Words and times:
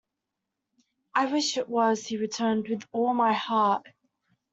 "I 1.13 1.27
wish 1.31 1.57
it 1.57 1.69
was," 1.69 2.07
he 2.07 2.17
returned, 2.17 2.69
"with 2.69 2.87
all 2.91 3.13
my 3.13 3.33
heart." 3.33 3.85